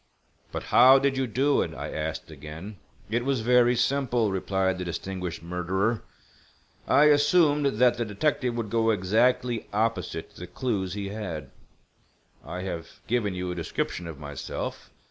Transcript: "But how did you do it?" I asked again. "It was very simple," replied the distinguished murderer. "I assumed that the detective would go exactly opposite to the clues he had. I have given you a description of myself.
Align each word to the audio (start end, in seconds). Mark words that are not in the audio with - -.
"But 0.51 0.63
how 0.73 0.97
did 0.97 1.15
you 1.15 1.27
do 1.27 1.61
it?" 1.61 1.75
I 1.75 1.91
asked 1.91 2.31
again. 2.31 2.77
"It 3.11 3.23
was 3.23 3.41
very 3.41 3.75
simple," 3.75 4.31
replied 4.31 4.79
the 4.79 4.83
distinguished 4.83 5.43
murderer. 5.43 6.01
"I 6.87 7.03
assumed 7.03 7.67
that 7.67 7.97
the 7.97 8.05
detective 8.05 8.55
would 8.55 8.71
go 8.71 8.89
exactly 8.89 9.67
opposite 9.71 10.33
to 10.33 10.39
the 10.39 10.47
clues 10.47 10.93
he 10.95 11.09
had. 11.09 11.51
I 12.43 12.61
have 12.63 12.87
given 13.05 13.35
you 13.35 13.51
a 13.51 13.55
description 13.55 14.07
of 14.07 14.17
myself. 14.17 14.89